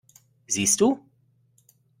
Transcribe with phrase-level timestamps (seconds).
[0.47, 0.99] Siehst du?